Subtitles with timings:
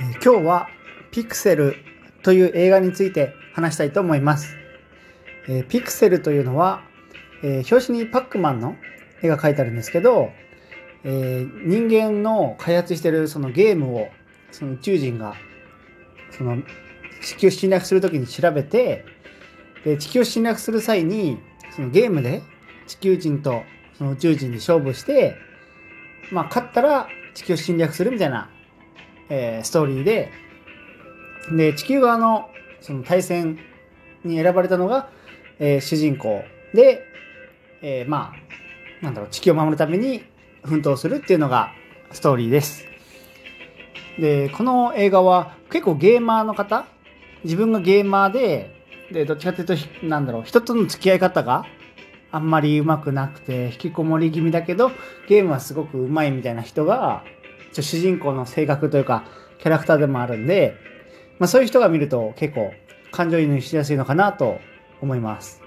[0.00, 0.68] 今日は
[1.12, 1.76] ピクセル
[2.22, 4.56] という映画について話したいと思います。
[5.48, 6.82] えーピクセルというのは、
[7.42, 8.76] えー表紙にパックマンの
[9.22, 10.30] 絵が描いてあるんですけど、
[11.04, 14.08] えー人間の開発してるそのゲームを
[14.50, 15.34] その宇宙人が
[16.30, 16.58] その
[17.22, 19.04] 地球侵略するときに調べて
[19.84, 21.38] で地球侵略する際に
[21.74, 22.42] そのゲームで
[22.86, 23.62] 地球人と
[23.96, 25.36] その宇宙人で勝負して、
[26.32, 28.50] まあ、勝ったら地球侵略するみたいな、
[29.28, 30.30] えーストーリーで
[31.56, 33.58] で地球側のその対戦
[34.24, 35.08] に選ばれたのが、
[35.58, 37.04] えー主人公で、
[37.82, 38.32] えーま
[39.00, 40.24] あなんだろう地球を守るために
[40.62, 41.72] 奮闘するっていうのが
[42.10, 42.84] ストーリーです。
[44.18, 46.86] でこの映画は結構ゲーマーの方
[47.42, 48.70] 自分がゲーマーで
[49.12, 51.66] でどっちかというとなんだろう人との付き合い方が
[52.30, 54.90] あんまり上手くなくて引きこもり気味だけど
[55.28, 57.24] ゲームはすごく上手いみたいな人が
[57.74, 59.24] ちょ主人公の性格というか
[59.58, 60.76] キャラクターでもあるんで、
[61.38, 62.72] まあ、そういう人が見ると結構
[63.10, 64.60] 感情移入しやすいのかなと
[65.02, 65.60] 思います。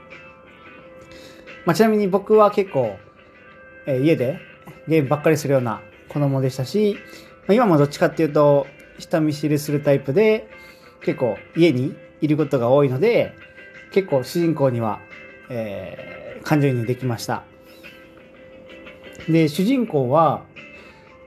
[1.66, 2.98] まあ、ちなみに僕は結構、
[3.86, 4.40] えー家で
[4.88, 6.98] ゲームばっかりするような子供でしたし、
[7.46, 8.68] まあ、今もどっちかっていうと
[9.00, 10.50] 下見知りするタイプで
[11.02, 13.34] 結構家にいることが多いので
[13.92, 15.00] 結構主人公には、
[15.50, 17.44] えー感情移入できました。
[19.28, 20.46] で主人公は、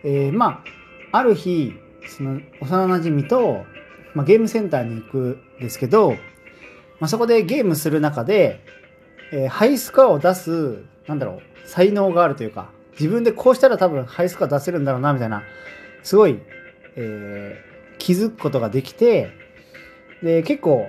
[0.03, 0.70] えーまあ
[1.13, 1.75] ある日
[2.09, 3.65] その幼なじみと、
[4.15, 5.19] まあ、ゲームセンターに行く
[5.59, 8.61] んですけど、まあ、そこでゲームする中で、
[9.33, 15.43] えーハイスコアを出すなんだろう才能があるというか自分でこうしたら多分ハイスコア出せるんだろうなみたいな
[16.03, 16.39] すごい、
[16.97, 19.31] えー気づくことができて
[20.23, 20.89] で結構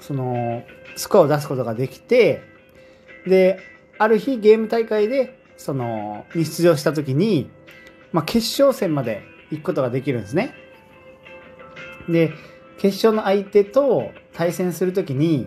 [0.00, 0.64] その
[0.96, 2.42] スコアを出すことができて
[3.26, 3.58] で
[3.98, 7.50] ある日ゲーム大会でそのに出場した時に、
[8.12, 10.54] まあ、決勝戦まで行くことができるんですね。
[12.08, 12.32] で
[12.78, 15.46] 決勝の相手と対戦する時に、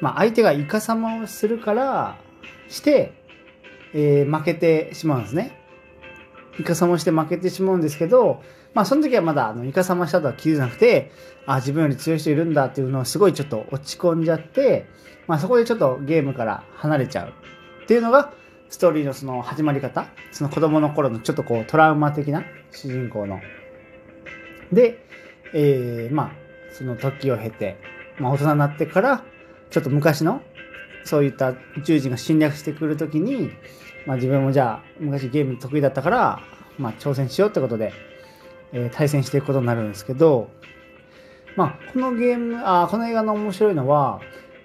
[0.00, 2.16] まあ、相手がイカサマをするから
[2.68, 3.12] して、
[3.92, 5.58] えー負けてしまうんですね。
[6.58, 8.42] イカサマして負けてしまうんですけど、
[8.72, 11.10] まあその時はまだあのイカサマしたとは気づかなくて、
[11.46, 14.86] あ、自分より強い人いるんだっていうのをすごいちょっと落ち込んじゃって、
[15.26, 17.32] まあそこでちょっとゲームから離れちゃう
[17.82, 18.32] っていうのが
[18.74, 22.42] ストーリーのその始まり方、その子供の頃のちょっとこうトラウマ的な
[22.72, 23.40] 主人公の。
[24.72, 24.98] で、
[25.52, 26.32] えーまあ
[26.72, 27.76] その時を経て、
[28.18, 29.22] まあ大人になってから、
[29.70, 30.42] ちょっと昔の
[31.04, 33.52] そういった宇宙人が侵略してくるときに、
[34.06, 36.40] まあ、自分もじゃあ昔ゲーム得意だったから、
[36.76, 37.92] まあ、挑戦しようってことで、
[38.72, 40.50] えー対戦していくことになるんですけど、
[41.54, 44.20] まあ、このゲームあこの映画の面白いのは、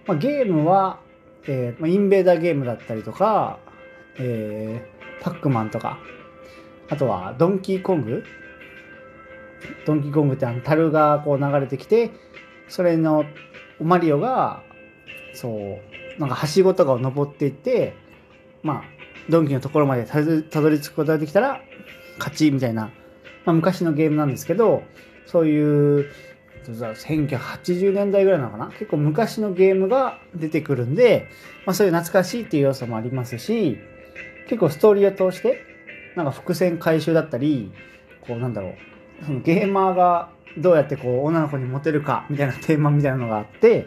[0.08, 1.00] まあ、ゲームは、
[1.44, 3.59] えーま、インベーダーゲームだったりとか、
[4.18, 6.00] えーパックマンとか。
[6.92, 8.24] あとはドンキーコング
[9.86, 12.09] ドンキーコングってあの樽がこう流れてきて
[12.68, 13.25] それの
[13.80, 14.64] マリオが
[15.34, 15.78] そ
[16.18, 17.96] うなんかはしごとかを登っていって
[18.64, 18.84] まあ
[19.30, 21.62] ドンキのところまでたどり着くことができたら
[22.18, 22.91] 勝ちみたいな、
[23.46, 24.81] まあ、昔のゲームなんですけど
[25.28, 26.12] そういう
[26.66, 28.72] 1980年代ぐらいなのかな？
[28.72, 31.28] 結構昔のゲームが出てくるんで、
[31.68, 33.78] まあ、そういう懐かしいっていう要素もありますし
[34.50, 35.64] 結構ストーリーを通して
[36.16, 37.72] なんか伏線回収だったり
[38.22, 38.70] こうなんだろ
[39.22, 43.86] うそのゲーマーがどうやってこう女の子にモテるかみたいなテーマみたいなのがあって、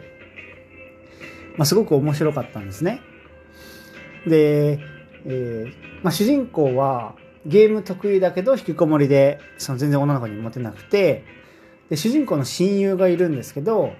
[1.57, 3.01] まあ、すごく面白かったんですね。
[4.25, 4.79] で、
[5.25, 7.15] えーまあ、主人公は
[7.45, 11.25] ゲーム得意だけど引きこもりでその全然女の子にモテなくて
[11.89, 13.91] で主人公の親友がいるんですけど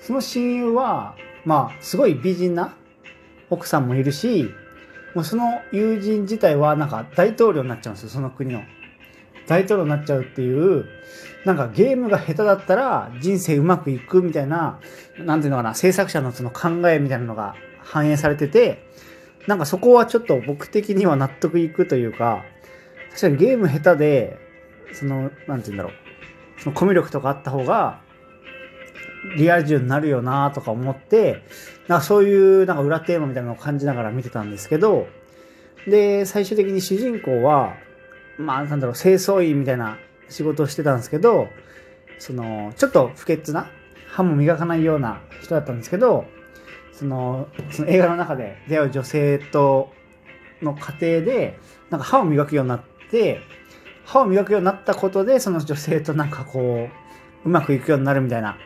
[0.00, 2.74] その親友はまあすごい美人な
[3.48, 4.50] 奥さんもいるし
[5.14, 8.62] もうその友人自体はなんか大統領になっちゃうんですよその国の。
[9.46, 10.84] 大統領になっちゃうっていう
[11.44, 14.78] なんかゲームが下手だったら人生うまくいくみたいな
[15.18, 18.86] なんていうのかな制作者のその考えみたいなのが反映されてて
[19.48, 22.44] なんかそこはちょっと僕的には納得いくというか
[23.10, 24.38] 確かにゲーム下手で
[24.92, 25.92] そのなんていうんだろう
[26.60, 28.00] そのコミュ力とかあった方が
[29.36, 31.42] リアル充になるよなとか思って
[31.88, 35.06] なんかそういうなんか裏テーマみたいなのを感じながら見てたんですけど
[35.86, 37.74] で最終的に主人公は
[38.38, 41.48] まあなんだろう清掃員みたいな仕事をしてたんですけど
[42.18, 43.70] そのちょっと不潔な
[44.08, 46.24] 歯も磨かないような人だったんですけど
[46.92, 49.92] そのその映画の中で出会う女性と
[50.62, 51.58] の過程で
[51.88, 52.80] なんか歯を磨くようになっ
[53.10, 53.40] て
[54.04, 56.88] 歯を磨くようになったことでその女性となんかこ
[57.44, 58.58] ううまくいくようになるみたいな、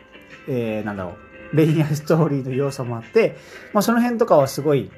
[0.47, 1.17] えー、なんだろ
[1.53, 3.37] うレイヤーストーリーの要素もあって、
[3.73, 4.91] まあ、その辺とかはすごい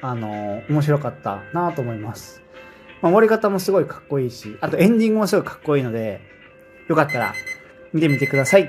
[0.00, 2.42] あの面白かったなと思います。
[3.00, 6.20] まあ、終わり方もすごいかっこいいし、あとエンディングもすごいかっこいいので、
[6.88, 7.34] よかったら
[7.92, 8.64] 見てみてください。
[8.64, 8.66] あ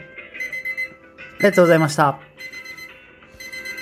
[1.39, 2.32] りがとうございました。